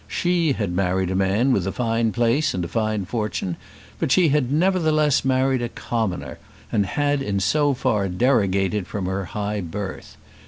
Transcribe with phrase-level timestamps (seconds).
[0.07, 3.55] She had married a man with a fine place and a fine fortune;
[3.99, 6.39] but she had nevertheless married a commoner
[6.71, 10.17] and had in so far derogated from her high birth.